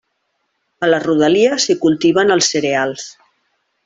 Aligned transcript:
A 0.87 0.89
la 0.89 0.99
rodalia 1.03 1.59
s'hi 1.65 1.75
cultiven 1.85 2.37
els 2.37 2.49
cereals. 2.55 3.05